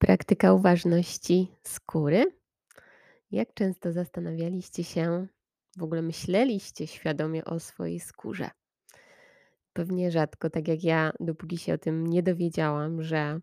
Praktyka 0.00 0.52
uważności 0.52 1.48
skóry. 1.62 2.32
Jak 3.30 3.54
często 3.54 3.92
zastanawialiście 3.92 4.84
się, 4.84 5.26
w 5.76 5.82
ogóle 5.82 6.02
myśleliście 6.02 6.86
świadomie 6.86 7.44
o 7.44 7.60
swojej 7.60 8.00
skórze? 8.00 8.50
Pewnie 9.72 10.10
rzadko, 10.10 10.50
tak 10.50 10.68
jak 10.68 10.84
ja, 10.84 11.12
dopóki 11.20 11.58
się 11.58 11.74
o 11.74 11.78
tym 11.78 12.06
nie 12.06 12.22
dowiedziałam, 12.22 13.02
że 13.02 13.40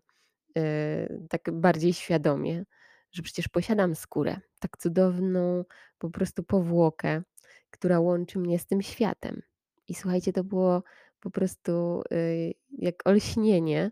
yy, 0.54 1.26
tak 1.30 1.50
bardziej 1.52 1.92
świadomie, 1.92 2.64
że 3.12 3.22
przecież 3.22 3.48
posiadam 3.48 3.94
skórę, 3.94 4.36
tak 4.60 4.78
cudowną 4.78 5.64
po 5.98 6.10
prostu 6.10 6.42
powłokę, 6.42 7.22
która 7.70 8.00
łączy 8.00 8.38
mnie 8.38 8.58
z 8.58 8.66
tym 8.66 8.82
światem. 8.82 9.42
I 9.88 9.94
słuchajcie, 9.94 10.32
to 10.32 10.44
było 10.44 10.82
po 11.20 11.30
prostu 11.30 12.02
yy, 12.10 12.54
jak 12.78 13.08
olśnienie, 13.08 13.90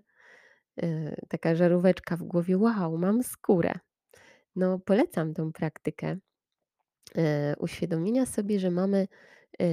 taka 1.29 1.55
żaróweczka 1.55 2.17
w 2.17 2.23
głowie. 2.23 2.59
Wow, 2.59 2.99
mam 2.99 3.23
skórę. 3.23 3.75
No, 4.57 4.79
polecam 4.79 5.35
tą 5.35 5.53
praktykę 5.53 6.17
e, 7.17 7.55
uświadomienia 7.59 8.27
sobie, 8.27 8.61
że 8.61 8.71
mamy 8.71 9.09
e, 9.61 9.67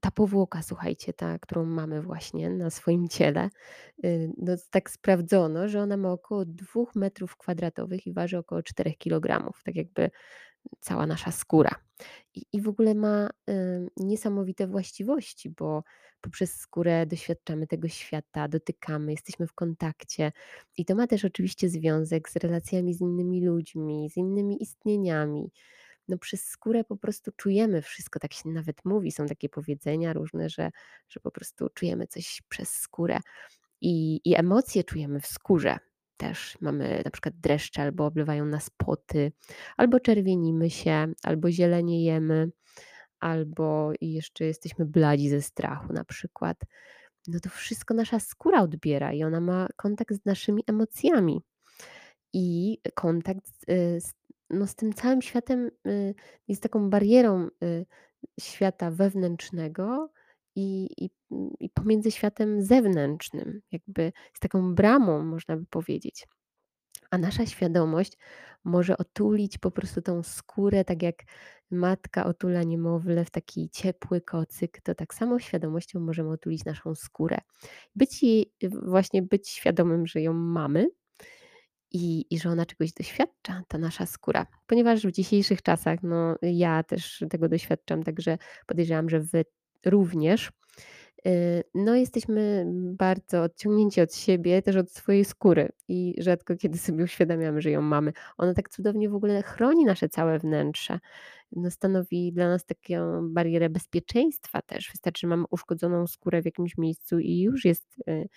ta 0.00 0.10
powłoka, 0.10 0.62
słuchajcie, 0.62 1.12
ta, 1.12 1.38
którą 1.38 1.64
mamy 1.64 2.02
właśnie 2.02 2.50
na 2.50 2.70
swoim 2.70 3.08
ciele, 3.18 3.50
no 4.36 4.56
tak 4.70 4.90
sprawdzono, 4.90 5.68
że 5.68 5.80
ona 5.82 5.96
ma 5.96 6.12
około 6.12 6.44
2 6.44 6.64
metrów 6.94 7.36
kwadratowych 7.36 8.06
i 8.06 8.12
waży 8.12 8.38
około 8.38 8.62
4 8.62 8.94
kilogramów, 8.94 9.62
tak 9.64 9.76
jakby 9.76 10.10
cała 10.80 11.06
nasza 11.06 11.32
skóra. 11.32 11.74
I, 12.34 12.44
i 12.52 12.60
w 12.60 12.68
ogóle 12.68 12.94
ma 12.94 13.30
y, 13.50 13.52
niesamowite 13.96 14.66
właściwości, 14.66 15.50
bo 15.50 15.84
poprzez 16.20 16.54
skórę 16.54 17.06
doświadczamy 17.06 17.66
tego 17.66 17.88
świata, 17.88 18.48
dotykamy, 18.48 19.12
jesteśmy 19.12 19.46
w 19.46 19.52
kontakcie. 19.52 20.32
I 20.76 20.84
to 20.84 20.94
ma 20.94 21.06
też 21.06 21.24
oczywiście 21.24 21.68
związek 21.68 22.28
z 22.28 22.36
relacjami 22.36 22.94
z 22.94 23.00
innymi 23.00 23.46
ludźmi, 23.46 24.10
z 24.10 24.16
innymi 24.16 24.62
istnieniami. 24.62 25.52
No 26.08 26.18
przez 26.18 26.44
skórę 26.44 26.84
po 26.84 26.96
prostu 26.96 27.32
czujemy 27.36 27.82
wszystko, 27.82 28.20
tak 28.20 28.32
się 28.32 28.48
nawet 28.48 28.84
mówi, 28.84 29.12
są 29.12 29.26
takie 29.26 29.48
powiedzenia 29.48 30.12
różne, 30.12 30.48
że, 30.48 30.70
że 31.08 31.20
po 31.20 31.30
prostu 31.30 31.68
czujemy 31.74 32.06
coś 32.06 32.42
przez 32.48 32.68
skórę 32.68 33.20
i, 33.80 34.20
i 34.24 34.36
emocje 34.36 34.84
czujemy 34.84 35.20
w 35.20 35.26
skórze. 35.26 35.78
Też 36.16 36.58
mamy 36.60 37.02
na 37.04 37.10
przykład 37.10 37.34
dreszcze, 37.36 37.82
albo 37.82 38.06
oblewają 38.06 38.44
nas 38.44 38.70
poty, 38.70 39.32
albo 39.76 40.00
czerwienimy 40.00 40.70
się, 40.70 41.12
albo 41.22 41.50
zieleniejemy, 41.50 42.50
albo 43.20 43.92
jeszcze 44.00 44.44
jesteśmy 44.44 44.84
bladzi 44.84 45.28
ze 45.28 45.42
strachu 45.42 45.92
na 45.92 46.04
przykład. 46.04 46.56
No 47.28 47.40
to 47.40 47.48
wszystko 47.48 47.94
nasza 47.94 48.20
skóra 48.20 48.62
odbiera 48.62 49.12
i 49.12 49.24
ona 49.24 49.40
ma 49.40 49.68
kontakt 49.76 50.14
z 50.14 50.24
naszymi 50.24 50.64
emocjami. 50.66 51.42
I 52.32 52.78
kontakt 52.94 53.46
z, 53.46 53.68
y, 53.68 53.98
no 54.50 54.66
z 54.66 54.74
tym 54.74 54.92
całym 54.92 55.22
światem 55.22 55.70
y, 55.86 56.14
jest 56.48 56.62
taką 56.62 56.90
barierą 56.90 57.48
y, 57.64 57.86
świata 58.40 58.90
wewnętrznego 58.90 60.10
i, 60.56 60.88
i, 61.04 61.10
i 61.60 61.70
pomiędzy 61.70 62.10
światem 62.10 62.62
zewnętrznym, 62.62 63.60
jakby 63.72 64.02
jest 64.02 64.40
taką 64.40 64.74
bramą, 64.74 65.24
można 65.24 65.56
by 65.56 65.66
powiedzieć. 65.66 66.26
A 67.10 67.18
nasza 67.18 67.46
świadomość 67.46 68.18
może 68.64 68.98
otulić 68.98 69.58
po 69.58 69.70
prostu 69.70 70.02
tą 70.02 70.22
skórę, 70.22 70.84
tak 70.84 71.02
jak 71.02 71.22
matka 71.70 72.24
otula 72.24 72.62
niemowlę 72.62 73.24
w 73.24 73.30
taki 73.30 73.70
ciepły 73.70 74.20
kocyk, 74.20 74.80
to 74.80 74.94
tak 74.94 75.14
samo 75.14 75.38
świadomością 75.38 76.00
możemy 76.00 76.30
otulić 76.30 76.64
naszą 76.64 76.94
skórę. 76.94 77.38
Być 77.96 78.22
jej, 78.22 78.52
właśnie 78.82 79.22
być 79.22 79.48
świadomym, 79.48 80.06
że 80.06 80.20
ją 80.20 80.32
mamy, 80.32 80.88
i, 81.94 82.26
i 82.30 82.38
że 82.38 82.50
ona 82.50 82.66
czegoś 82.66 82.92
doświadcza, 82.92 83.62
ta 83.68 83.78
nasza 83.78 84.06
skóra. 84.06 84.46
Ponieważ 84.66 85.06
w 85.06 85.12
dzisiejszych 85.12 85.62
czasach, 85.62 86.02
no 86.02 86.36
ja 86.42 86.82
też 86.82 87.24
tego 87.30 87.48
doświadczam, 87.48 88.02
także 88.02 88.38
podejrzewam, 88.66 89.10
że 89.10 89.20
wy 89.20 89.44
również. 89.86 90.50
Y, 91.26 91.64
no, 91.74 91.94
jesteśmy 91.94 92.66
bardzo 92.98 93.42
odciągnięci 93.42 94.00
od 94.00 94.14
siebie, 94.14 94.62
też 94.62 94.76
od 94.76 94.90
swojej 94.90 95.24
skóry 95.24 95.68
i 95.88 96.14
rzadko 96.18 96.56
kiedy 96.56 96.78
sobie 96.78 97.04
uświadamiamy, 97.04 97.62
że 97.62 97.70
ją 97.70 97.82
mamy. 97.82 98.12
Ona 98.38 98.54
tak 98.54 98.68
cudownie 98.68 99.08
w 99.08 99.14
ogóle 99.14 99.42
chroni 99.42 99.84
nasze 99.84 100.08
całe 100.08 100.38
wnętrze. 100.38 100.98
No, 101.52 101.70
stanowi 101.70 102.32
dla 102.32 102.48
nas 102.48 102.64
taką 102.66 103.28
barierę 103.30 103.70
bezpieczeństwa 103.70 104.62
też. 104.62 104.90
Wystarczy, 104.90 105.20
że 105.20 105.26
mamy 105.26 105.44
uszkodzoną 105.50 106.06
skórę 106.06 106.42
w 106.42 106.44
jakimś 106.44 106.78
miejscu 106.78 107.18
i 107.18 107.40
już 107.40 107.64
jest 107.64 107.86
y, 108.08 108.28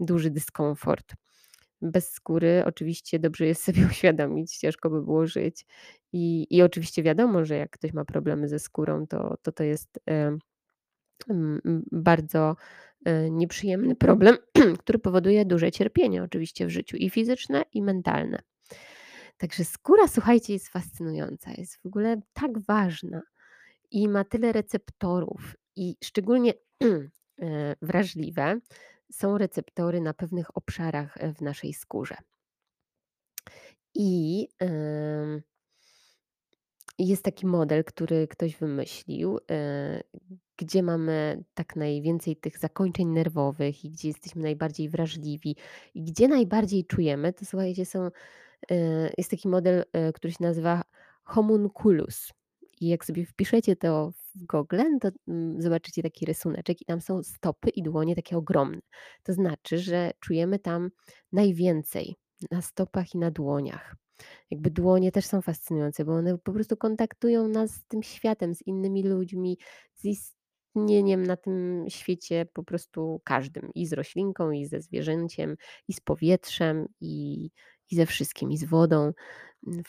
duży 0.00 0.30
dyskomfort. 0.30 1.14
Bez 1.82 2.10
skóry 2.12 2.62
oczywiście 2.66 3.18
dobrze 3.18 3.46
jest 3.46 3.62
sobie 3.64 3.86
uświadomić, 3.90 4.56
ciężko 4.56 4.90
by 4.90 5.02
było 5.02 5.26
żyć. 5.26 5.66
I, 6.12 6.46
i 6.50 6.62
oczywiście 6.62 7.02
wiadomo, 7.02 7.44
że 7.44 7.56
jak 7.56 7.70
ktoś 7.70 7.92
ma 7.92 8.04
problemy 8.04 8.48
ze 8.48 8.58
skórą, 8.58 9.06
to 9.06 9.36
to, 9.42 9.52
to 9.52 9.64
jest 9.64 9.98
bardzo 11.92 12.56
e, 13.04 13.30
nieprzyjemny 13.30 13.96
problem, 13.96 14.36
który 14.82 14.98
powoduje 14.98 15.44
duże 15.44 15.72
cierpienie 15.72 16.22
oczywiście 16.22 16.66
w 16.66 16.70
życiu 16.70 16.96
i 16.96 17.10
fizyczne, 17.10 17.62
i 17.72 17.82
mentalne. 17.82 18.42
Także 19.36 19.64
skóra, 19.64 20.08
słuchajcie, 20.08 20.52
jest 20.52 20.68
fascynująca, 20.68 21.50
jest 21.58 21.76
w 21.82 21.86
ogóle 21.86 22.20
tak 22.32 22.58
ważna 22.58 23.22
i 23.90 24.08
ma 24.08 24.24
tyle 24.24 24.52
receptorów, 24.52 25.56
i 25.76 25.96
szczególnie 26.04 26.52
e, 26.84 27.76
wrażliwe 27.82 28.60
są 29.12 29.38
receptory 29.38 30.00
na 30.00 30.14
pewnych 30.14 30.56
obszarach 30.56 31.16
e, 31.16 31.34
w 31.34 31.40
naszej 31.40 31.72
skórze. 31.72 32.16
I 33.94 34.48
jest 36.98 37.24
taki 37.24 37.46
model, 37.46 37.84
który 37.84 38.28
ktoś 38.28 38.56
wymyślił, 38.56 39.38
e, 39.50 40.00
gdzie 40.56 40.82
mamy 40.82 41.44
tak 41.54 41.76
najwięcej 41.76 42.36
tych 42.36 42.58
zakończeń 42.58 43.08
nerwowych 43.08 43.84
i 43.84 43.90
gdzie 43.90 44.08
jesteśmy 44.08 44.42
najbardziej 44.42 44.88
wrażliwi 44.88 45.56
i 45.94 46.02
gdzie 46.02 46.28
najbardziej 46.28 46.84
czujemy, 46.84 47.32
to 47.32 47.44
słuchajcie, 47.44 47.86
są, 47.86 48.10
e, 48.70 49.10
jest 49.18 49.30
taki 49.30 49.48
model, 49.48 49.84
e, 49.92 50.12
który 50.12 50.32
się 50.32 50.44
nazywa 50.44 50.82
homunculus. 51.24 52.32
I 52.80 52.88
jak 52.88 53.04
sobie 53.04 53.26
wpiszecie 53.26 53.76
to 53.76 54.10
w 54.10 54.44
Google, 54.44 54.80
to 55.00 55.08
mm, 55.28 55.62
zobaczycie 55.62 56.02
taki 56.02 56.26
rysuneczek 56.26 56.82
i 56.82 56.84
tam 56.84 57.00
są 57.00 57.22
stopy 57.22 57.68
i 57.70 57.82
dłonie 57.82 58.16
takie 58.16 58.36
ogromne. 58.36 58.80
To 59.22 59.32
znaczy, 59.32 59.78
że 59.78 60.10
czujemy 60.20 60.58
tam 60.58 60.90
najwięcej 61.32 62.16
na 62.50 62.62
stopach 62.62 63.14
i 63.14 63.18
na 63.18 63.30
dłoniach. 63.30 63.96
Jakby 64.50 64.70
dłonie 64.70 65.12
też 65.12 65.26
są 65.26 65.42
fascynujące, 65.42 66.04
bo 66.04 66.12
one 66.12 66.38
po 66.38 66.52
prostu 66.52 66.76
kontaktują 66.76 67.48
nas 67.48 67.70
z 67.70 67.84
tym 67.84 68.02
światem, 68.02 68.54
z 68.54 68.62
innymi 68.66 69.02
ludźmi, 69.02 69.58
z 69.94 70.04
istnieniem 70.04 71.22
na 71.22 71.36
tym 71.36 71.84
świecie 71.88 72.46
po 72.52 72.64
prostu 72.64 73.20
każdym. 73.24 73.70
I 73.74 73.86
z 73.86 73.92
roślinką, 73.92 74.50
i 74.50 74.66
ze 74.66 74.80
zwierzęciem, 74.80 75.56
i 75.88 75.92
z 75.92 76.00
powietrzem, 76.00 76.86
i, 77.00 77.50
i 77.90 77.96
ze 77.96 78.06
wszystkim, 78.06 78.50
i 78.50 78.56
z 78.56 78.64
wodą. 78.64 79.12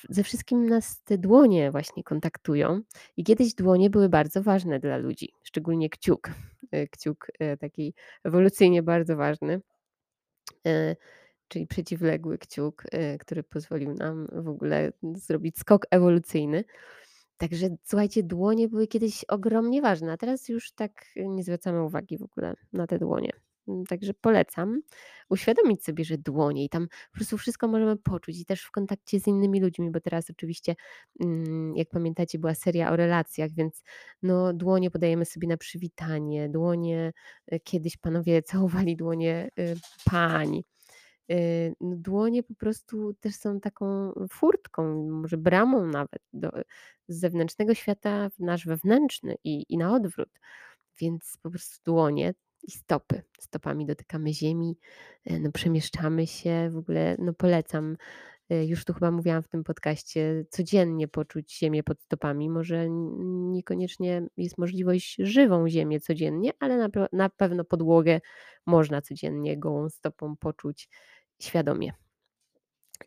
Ze 0.10 0.24
wszystkim 0.24 0.70
nas 0.70 1.04
te 1.04 1.18
dłonie 1.18 1.72
właśnie 1.72 2.04
kontaktują. 2.04 2.82
I 3.18 3.24
kiedyś 3.24 3.54
dłonie 3.54 3.90
były 3.90 4.10
bardzo 4.10 4.44
ważne 4.44 4.80
dla 4.80 4.98
ludzi, 4.98 5.34
szczególnie 5.44 5.90
kciuk. 5.90 6.30
E, 6.72 6.88
kciuk 6.88 7.28
e, 7.40 7.58
taki 7.58 7.94
ewolucyjnie 8.24 8.84
bardzo 8.84 9.16
ważny 9.16 9.62
e, 10.68 10.96
czyli 11.54 11.68
przeciwległy 11.68 12.38
kciuk, 12.38 12.84
y, 12.86 13.18
który 13.18 13.44
pozwolił 13.44 13.94
nam 13.94 14.28
w 14.32 14.48
ogóle 14.48 14.92
zrobić 15.16 15.58
skok 15.58 15.86
ewolucyjny. 15.92 16.64
Także 17.38 17.70
słuchajcie, 17.84 18.24
dłonie 18.24 18.70
były 18.70 18.88
kiedyś 18.88 19.24
ogromnie 19.24 19.82
ważne, 19.82 20.12
a 20.12 20.18
teraz 20.18 20.50
już 20.50 20.72
tak 20.72 20.92
nie 21.16 21.44
zwracamy 21.44 21.84
uwagi 21.84 22.18
w 22.18 22.24
ogóle 22.24 22.54
na 22.74 22.88
te 22.88 23.00
dłonie. 23.00 23.32
Mm, 23.68 23.86
także 23.86 24.14
polecam 24.14 24.82
uświadomić 25.30 25.84
sobie, 25.84 26.06
że 26.06 26.18
dłonie 26.18 26.66
i 26.66 26.70
tam 26.70 26.88
po 26.88 27.16
prostu 27.18 27.38
wszystko 27.38 27.68
możemy 27.68 27.98
poczuć 27.98 28.40
i 28.40 28.46
też 28.46 28.62
w 28.64 28.72
kontakcie 28.72 29.20
z 29.20 29.28
innymi 29.28 29.62
ludźmi, 29.62 29.92
bo 29.92 30.00
teraz 30.00 30.30
oczywiście, 30.30 30.76
mm, 31.20 31.76
jak 31.76 31.90
pamiętacie, 31.90 32.40
była 32.40 32.56
seria 32.56 32.92
o 32.92 32.96
relacjach, 32.96 33.52
więc 33.52 33.84
no, 34.24 34.54
dłonie 34.54 34.92
podajemy 34.92 35.26
sobie 35.26 35.48
na 35.48 35.58
przywitanie, 35.58 36.50
dłonie, 36.50 37.14
y, 37.54 37.60
kiedyś 37.60 37.98
panowie 37.98 38.42
całowali 38.52 38.96
dłonie 38.96 39.50
y, 39.60 39.76
pań, 40.06 40.64
no 41.82 41.96
dłonie 41.96 42.44
po 42.44 42.56
prostu 42.56 43.14
też 43.14 43.36
są 43.36 43.60
taką 43.60 44.14
furtką, 44.30 45.08
może 45.10 45.38
bramą 45.38 45.88
nawet 45.88 46.22
do 46.34 46.52
z 47.08 47.20
zewnętrznego 47.20 47.74
świata 47.74 48.30
w 48.30 48.40
nasz 48.40 48.66
wewnętrzny 48.66 49.36
i 49.44 49.66
i 49.70 49.78
na 49.78 49.94
odwrót. 49.96 50.30
Więc 51.00 51.38
po 51.42 51.50
prostu 51.50 51.92
dłonie 51.92 52.34
i 52.64 52.72
stopy. 52.72 53.22
Stopami 53.40 53.86
dotykamy 53.86 54.34
ziemi, 54.34 54.78
y, 55.32 55.40
no 55.40 55.52
przemieszczamy 55.52 56.28
się, 56.28 56.70
w 56.72 56.78
ogóle 56.78 57.16
no 57.20 57.34
polecam, 57.34 57.92
y, 57.94 57.98
już 58.50 58.86
tu 58.86 58.94
chyba 58.94 59.12
mówiłam 59.12 59.44
w 59.44 59.48
tym 59.48 59.64
podcaście, 59.64 60.46
codziennie 60.50 61.08
poczuć 61.08 61.58
ziemię 61.58 61.84
pod 61.84 62.02
stopami. 62.02 62.50
Może 62.50 62.90
niekoniecznie 63.52 64.28
jest 64.38 64.58
możliwość 64.58 65.16
żywą 65.20 65.70
ziemię 65.70 66.00
codziennie, 66.00 66.52
ale 66.60 66.78
na 66.78 66.90
na 67.12 67.30
pewno 67.30 67.64
podłogę 67.64 68.22
można 68.66 69.02
codziennie 69.02 69.60
gołą 69.60 69.90
stopą 69.90 70.38
poczuć 70.38 70.90
świadomie. 71.42 72.03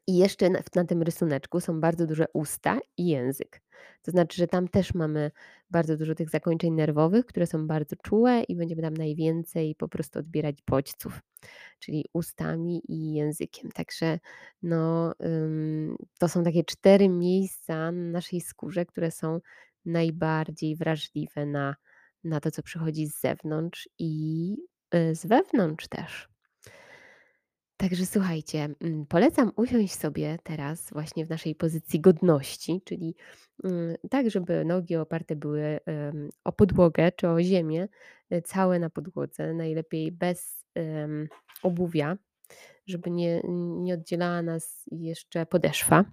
I 0.06 0.16
jeszcze 0.16 0.50
na 0.50 0.60
na 0.74 0.84
tym 0.84 1.02
rysuneczku 1.02 1.60
są 1.60 1.80
bardzo 1.80 2.06
duże 2.06 2.26
usta 2.32 2.78
i 2.96 3.06
język. 3.06 3.62
To 4.02 4.10
znaczy, 4.10 4.36
że 4.36 4.46
tam 4.46 4.68
też 4.68 4.94
mamy 4.94 5.30
bardzo 5.70 5.96
dużo 5.96 6.14
tych 6.14 6.30
zakończeń 6.30 6.72
nerwowych, 6.72 7.26
które 7.26 7.46
są 7.46 7.66
bardzo 7.66 7.96
czułe 7.96 8.42
i 8.42 8.56
będziemy 8.56 8.82
tam 8.82 8.94
najwięcej 8.94 9.74
po 9.74 9.88
prostu 9.88 10.18
odbierać 10.18 10.56
bodźców, 10.66 11.20
czyli 11.78 12.04
ustami 12.12 12.82
i 12.88 13.12
językiem. 13.12 13.72
Także 13.72 14.18
no, 14.62 15.14
ym, 15.24 15.96
to 16.18 16.28
są 16.28 16.44
takie 16.44 16.64
4 16.64 17.08
miejsca 17.08 17.92
na 17.92 17.92
naszej 17.92 18.40
skórze, 18.40 18.86
które 18.86 19.10
są 19.10 19.40
najbardziej 19.84 20.76
wrażliwe 20.76 21.46
na 21.46 21.76
na 22.26 22.40
to, 22.40 22.50
co 22.50 22.62
przychodzi 22.62 23.06
z 23.06 23.20
zewnątrz 23.20 23.88
i, 23.98 24.56
y, 24.94 25.14
z 25.14 25.26
wewnątrz 25.26 25.88
też. 25.88 26.28
Także 27.76 28.06
słuchajcie, 28.06 28.68
mm, 28.80 29.06
polecam 29.06 29.52
usiąść 29.56 29.94
sobie 29.94 30.38
teraz 30.42 30.90
właśnie 30.92 31.26
w 31.26 31.30
naszej 31.30 31.54
pozycji 31.54 32.00
godności, 32.00 32.82
czyli 32.84 33.14
mm, 33.64 33.96
tak, 34.10 34.30
żeby 34.30 34.64
nogi 34.64 34.96
oparte 34.96 35.36
były 35.36 35.80
o 36.44 36.52
podłogę 36.52 37.12
czy 37.12 37.28
o 37.28 37.42
ziemię, 37.42 37.88
e, 38.30 38.42
całe 38.42 38.78
na 38.78 38.90
podłodze, 38.90 39.54
najlepiej 39.54 40.12
bez 40.12 40.66
obuwia, 41.62 42.16
żeby 42.86 43.10
nie, 43.10 43.40
nie 43.80 43.94
oddzielała 43.94 44.42
nas 44.42 44.84
jeszcze 44.90 45.46
podeszwa. 45.46 46.04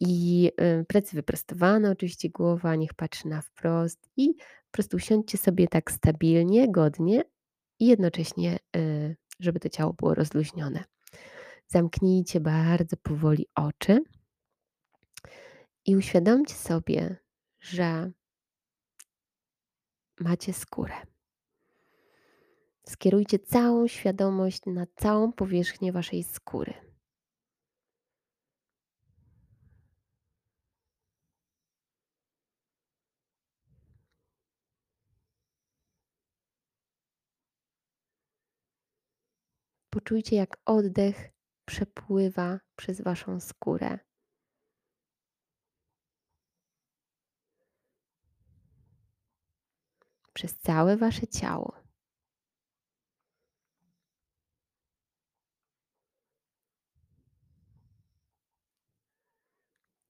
I 0.00 0.50
y, 0.80 0.84
plecy 0.84 1.16
wyprostowane, 1.16 1.90
oczywiście 1.90 2.30
głowa 2.30 2.76
niech 2.76 2.94
patrzy 2.94 3.28
na 3.28 3.42
wprost 3.42 4.08
i 4.16 4.34
po 4.34 4.72
prostu 4.72 4.96
usiądźcie 4.96 5.38
sobie 5.38 5.68
tak 5.68 5.90
stabilnie, 5.90 6.72
godnie 6.72 7.24
i 7.80 7.86
jednocześnie, 7.86 8.58
y, 8.76 9.16
żeby 9.38 9.60
to 9.60 9.68
ciało 9.68 9.92
było 9.92 10.14
rozluźnione. 10.14 10.84
Zamknijcie 11.66 12.40
bardzo 12.40 12.96
powoli 12.96 13.46
oczy 13.54 14.00
i 15.84 15.96
uświadomcie 15.96 16.54
sobie, 16.54 17.16
że 17.60 18.10
macie 20.20 20.52
skórę. 20.52 20.94
Skierujcie 22.86 23.38
całą 23.38 23.88
świadomość 23.88 24.60
na 24.66 24.86
całą 24.96 25.32
powierzchnię 25.32 25.92
waszej 25.92 26.24
skóry. 26.24 26.87
Poczujcie, 40.08 40.36
jak 40.36 40.56
oddech 40.64 41.30
przepływa 41.64 42.60
przez 42.76 43.00
waszą 43.00 43.40
skórę. 43.40 43.98
Przez 50.32 50.58
całe 50.58 50.96
wasze 50.96 51.26
ciało. 51.26 51.76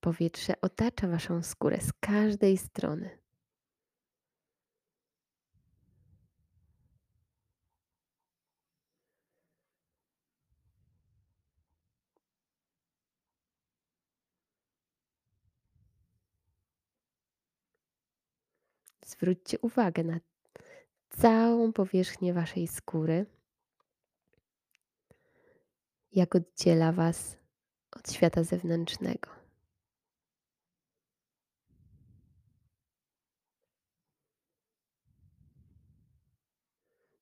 Powietrze 0.00 0.60
otacza 0.60 1.08
waszą 1.08 1.42
skórę 1.42 1.80
z 1.80 1.92
każdej 2.00 2.58
strony. 2.58 3.27
Zwróćcie 19.08 19.58
uwagę 19.58 20.04
na 20.04 20.20
całą 21.10 21.72
powierzchnię 21.72 22.34
waszej 22.34 22.68
skóry, 22.68 23.26
jak 26.12 26.34
oddziela 26.34 26.92
was 26.92 27.36
od 27.90 28.12
świata 28.12 28.44
zewnętrznego. 28.44 29.30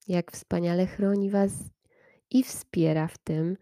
Jak 0.07 0.31
wspaniale 0.31 0.87
chroni 0.87 1.29
was 1.29 1.51
i 2.29 2.43
wspiera 2.43 3.07
w 3.07 3.17
tym, 3.17 3.57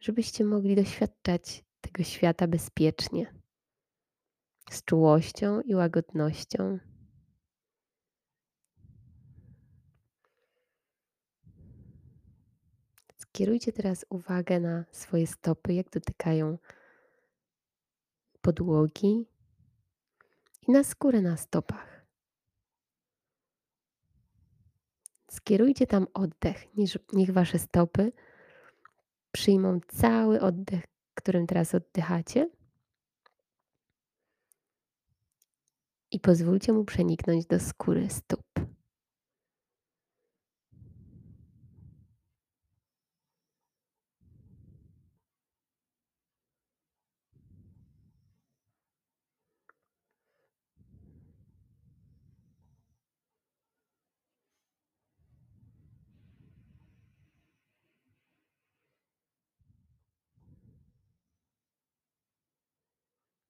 żebyście 0.00 0.44
mogli 0.44 0.76
doświadczać 0.76 1.64
tego 1.80 2.02
świata 2.02 2.46
bezpiecznie, 2.46 3.34
z 4.70 4.84
czułością 4.84 5.60
i 5.60 5.74
łagodnością. 5.74 6.93
Skierujcie 13.34 13.72
teraz 13.72 14.06
uwagę 14.08 14.60
na 14.60 14.84
swoje 14.90 15.26
stopy, 15.26 15.74
jak 15.74 15.90
dotykają 15.90 16.58
podłogi 18.40 19.26
i 20.68 20.72
na 20.72 20.84
skórę 20.84 21.20
na 21.20 21.36
stopach. 21.36 22.06
Skierujcie 25.30 25.86
tam 25.86 26.06
oddech, 26.14 26.66
niech 27.12 27.32
wasze 27.32 27.58
stopy 27.58 28.12
przyjmą 29.32 29.80
cały 29.88 30.40
oddech, 30.40 30.84
którym 31.14 31.46
teraz 31.46 31.74
oddychacie. 31.74 32.50
I 36.10 36.20
pozwólcie 36.20 36.72
mu 36.72 36.84
przeniknąć 36.84 37.46
do 37.46 37.60
skóry 37.60 38.10
stóp. 38.10 38.63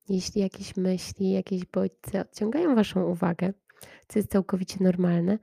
Jeśli 0.08 0.40
jakieś 0.40 0.76
myśli, 0.76 1.30
jakieś 1.30 1.64
bodźce 1.66 2.20
odciągają 2.20 2.75
Waszą 2.75 3.04
uwagę, 3.04 3.52
co 4.08 4.18
jest 4.18 4.30
całkowicie 4.30 4.76
normalne, 4.80 5.38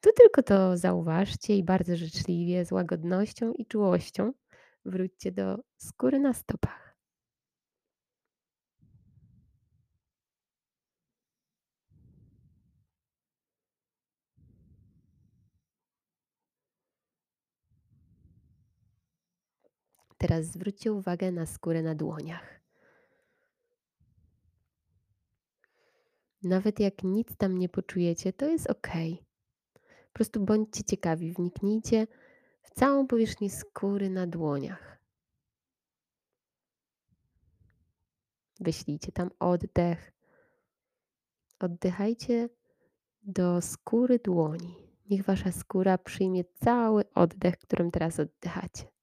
to 0.00 0.10
tylko 0.12 0.42
to 0.42 0.76
zauważcie 0.76 1.56
i 1.56 1.64
bardzo 1.64 1.96
życzliwie, 1.96 2.64
z 2.64 2.72
łagodnością 2.72 3.52
i 3.52 3.66
czułością 3.66 4.32
wróćcie 4.84 5.32
do 5.32 5.58
skóry 5.76 6.18
na 6.18 6.32
stopach. 6.32 6.96
Teraz 20.18 20.46
zwróćcie 20.46 20.92
uwagę 20.92 21.32
na 21.32 21.46
skórę 21.46 21.82
na 21.82 21.94
dłoniach. 21.94 22.65
Nawet 26.46 26.80
jak 26.80 27.02
nic 27.02 27.36
tam 27.36 27.58
nie 27.58 27.68
poczujecie, 27.68 28.32
to 28.32 28.48
jest 28.48 28.70
ok. 28.70 28.88
Po 29.82 30.12
prostu 30.12 30.40
bądźcie 30.40 30.84
ciekawi, 30.84 31.32
wniknijcie 31.32 32.06
w 32.62 32.70
całą 32.70 33.06
powierzchnię 33.06 33.50
skóry 33.50 34.10
na 34.10 34.26
dłoniach. 34.26 34.98
Wyślijcie 38.60 39.12
tam 39.12 39.30
oddech. 39.38 40.12
Oddychajcie 41.58 42.48
do 43.22 43.60
skóry 43.62 44.18
dłoni. 44.18 44.74
Niech 45.10 45.24
wasza 45.24 45.52
skóra 45.52 45.98
przyjmie 45.98 46.44
cały 46.44 47.12
oddech, 47.14 47.58
którym 47.58 47.90
teraz 47.90 48.20
oddychacie. 48.20 48.95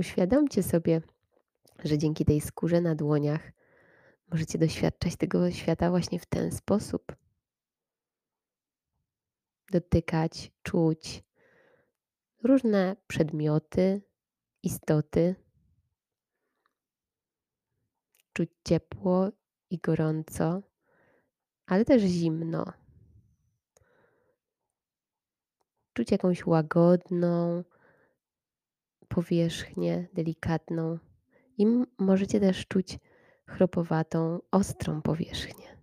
Uświadomcie 0.00 0.62
sobie, 0.62 1.02
że 1.84 1.98
dzięki 1.98 2.24
tej 2.24 2.40
skórze 2.40 2.80
na 2.80 2.94
dłoniach 2.94 3.52
możecie 4.32 4.58
doświadczać 4.58 5.16
tego 5.16 5.50
świata 5.50 5.90
właśnie 5.90 6.18
w 6.18 6.26
ten 6.26 6.52
sposób. 6.52 7.16
Dotykać, 9.70 10.52
czuć 10.62 11.24
różne 12.42 12.96
przedmioty, 13.06 14.02
istoty, 14.62 15.34
czuć 18.32 18.50
ciepło 18.64 19.30
i 19.70 19.78
gorąco 19.78 20.62
ale 21.66 21.84
też 21.84 22.02
zimno. 22.02 22.72
Czuć 25.92 26.10
jakąś 26.10 26.46
łagodną 26.46 27.64
powierzchnię, 29.10 30.08
delikatną 30.14 30.98
i 31.58 31.66
możecie 31.98 32.40
też 32.40 32.66
czuć 32.66 32.98
chropowatą, 33.46 34.40
ostrą 34.50 35.02
powierzchnię. 35.02 35.78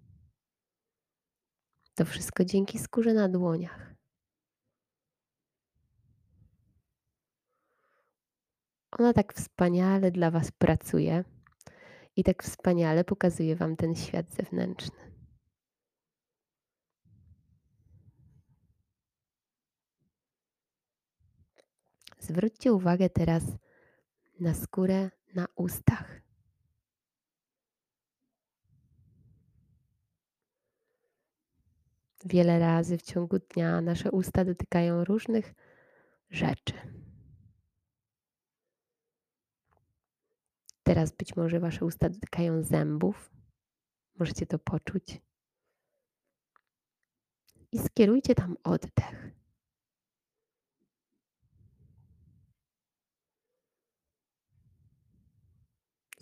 To 1.95 2.05
wszystko 2.05 2.45
dzięki 2.45 2.79
skórze 2.79 3.13
na 3.13 3.29
dłoniach. 3.29 3.95
Ona 8.91 9.13
tak 9.13 9.33
wspaniale 9.33 10.11
dla 10.11 10.31
Was 10.31 10.51
pracuje 10.51 11.23
i 12.15 12.23
tak 12.23 12.43
wspaniale 12.43 13.03
pokazuje 13.03 13.55
Wam 13.55 13.75
ten 13.75 13.95
świat 13.95 14.31
zewnętrzny. 14.31 15.16
Zwróćcie 22.19 22.73
uwagę 22.73 23.09
teraz 23.09 23.43
na 24.39 24.53
skórę 24.53 25.09
na 25.35 25.47
ustach. 25.55 26.21
Wiele 32.25 32.59
razy 32.59 32.97
w 32.97 33.01
ciągu 33.01 33.39
dnia 33.39 33.81
nasze 33.81 34.11
usta 34.11 34.45
dotykają 34.45 35.03
różnych 35.03 35.53
rzeczy. 36.29 36.73
Teraz 40.83 41.11
być 41.11 41.35
może 41.35 41.59
Wasze 41.59 41.85
usta 41.85 42.09
dotykają 42.09 42.63
zębów. 42.63 43.31
Możecie 44.19 44.45
to 44.45 44.59
poczuć. 44.59 45.21
I 47.71 47.79
skierujcie 47.79 48.35
tam 48.35 48.57
oddech. 48.63 49.26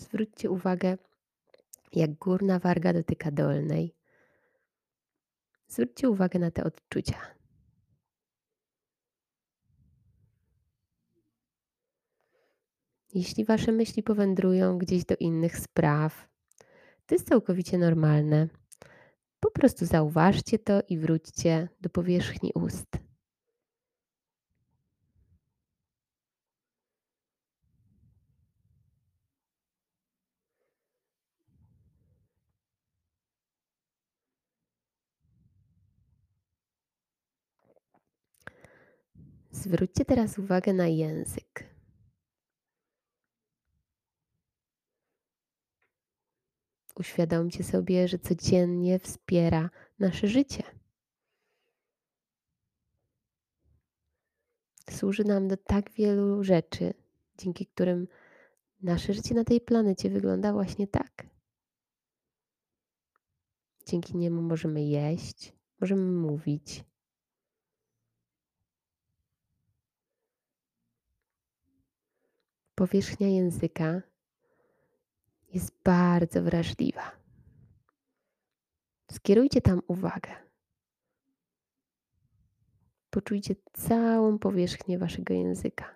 Zwróćcie 0.06 0.50
uwagę, 0.50 0.98
jak 1.94 2.14
górna 2.14 2.60
warga 2.60 2.94
dotyka 2.94 3.32
dolnej. 3.32 3.96
Zwróćcie 5.68 6.10
uwagę 6.10 6.40
na 6.40 6.52
te 6.52 6.64
odczucia. 6.64 7.36
Jeśli 13.14 13.46
Wasze 13.46 13.72
myśli 13.72 14.04
powędrują 14.04 14.78
gdzieś 14.78 15.06
do 15.06 15.16
innych 15.20 15.58
spraw, 15.58 16.30
to 17.06 17.16
jest 17.16 17.28
całkowicie 17.28 17.78
normalne. 17.78 18.50
Po 19.40 19.52
prostu 19.52 19.86
zauważcie 19.86 20.60
to 20.60 20.82
i 20.90 20.98
wróćcie 20.98 21.70
do 21.82 21.90
powierzchni 21.90 22.52
ust. 22.56 23.05
Zwróćcie 39.66 40.06
teraz 40.06 40.40
uwagę 40.40 40.74
na 40.74 40.88
język. 40.88 41.76
Uświadomcie 46.96 47.64
sobie, 47.64 48.08
że 48.08 48.20
codziennie 48.20 49.00
wspiera 49.00 49.70
nasze 50.00 50.28
życie. 50.28 50.64
Służy 54.90 55.24
nam 55.24 55.48
do 55.48 55.58
tak 55.58 55.92
wielu 55.92 56.44
rzeczy, 56.44 56.94
dzięki 57.38 57.66
którym 57.66 58.08
nasze 58.82 59.14
życie 59.14 59.36
na 59.36 59.44
tej 59.44 59.62
planecie 59.62 60.10
wygląda 60.10 60.54
właśnie 60.54 60.88
tak. 60.88 61.28
Dzięki 63.86 64.18
niemu 64.18 64.42
możemy 64.42 64.84
jeść, 64.84 65.54
możemy 65.82 66.12
mówić. 66.12 66.84
Powierzchnia 72.76 73.28
języka 73.28 74.02
jest 75.54 75.72
bardzo 75.84 76.42
wrażliwa. 76.42 77.12
Skierujcie 79.12 79.62
tam 79.62 79.82
uwagę. 79.88 80.32
Poczujcie 83.10 83.56
całą 83.74 84.40
powierzchnię 84.40 85.00
waszego 85.00 85.34
języka. 85.34 85.96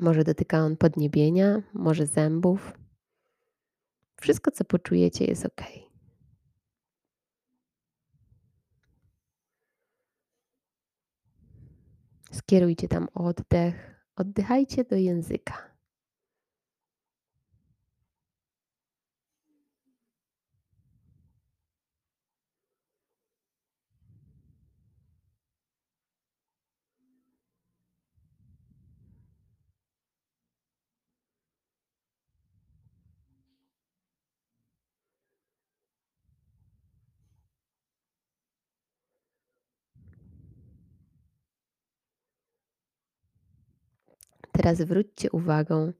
Może 0.00 0.24
dotyka 0.24 0.58
on 0.58 0.76
podniebienia, 0.76 1.62
może 1.72 2.06
zębów. 2.06 2.72
Wszystko, 4.20 4.50
co 4.50 4.64
poczujecie, 4.64 5.24
jest 5.24 5.46
ok. 5.46 5.62
Skierujcie 12.32 12.88
tam 12.88 13.08
oddech, 13.14 13.95
oddychajcie 14.16 14.84
do 14.84 14.96
języka. 14.96 15.75
Teraz 44.66 44.78
zwróćcie 44.78 45.30
uwagę 45.30 45.92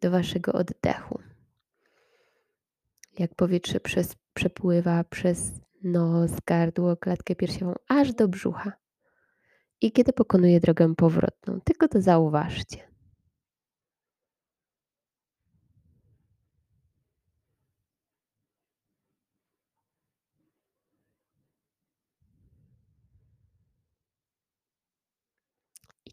do 0.00 0.10
waszego 0.10 0.52
oddechu. 0.52 1.18
Jak 3.18 3.34
powietrze 3.34 3.80
przez, 3.80 4.16
przepływa 4.34 5.04
przez 5.04 5.52
nos, 5.82 6.30
gardło, 6.46 6.96
klatkę 6.96 7.34
piersiową 7.36 7.74
aż 7.88 8.12
do 8.12 8.28
brzucha. 8.28 8.72
I 9.80 9.92
kiedy 9.92 10.12
pokonuje 10.12 10.60
drogę 10.60 10.94
powrotną, 10.94 11.60
tylko 11.60 11.88
to 11.88 12.00
zauważcie. 12.00 12.88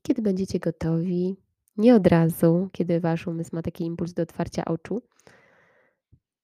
Kiedy 0.01 0.21
będziecie 0.21 0.59
gotowi, 0.59 1.44
nie 1.77 1.95
od 1.95 2.07
razu, 2.07 2.69
kiedy 2.71 2.99
wasz 2.99 3.27
umysł 3.27 3.55
ma 3.55 3.61
taki 3.61 3.85
impuls 3.85 4.13
do 4.13 4.23
otwarcia 4.23 4.65
oczu, 4.65 5.01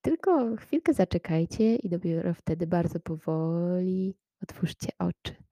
tylko 0.02 0.56
chwilkę 0.56 0.94
zaczekajcie 0.94 1.76
i 1.76 1.90
dopiero 1.90 2.34
wtedy 2.34 2.68
bardzo 2.68 3.00
powoli 3.00 4.16
otwórzcie 4.44 4.90
oczy. 5.00 5.51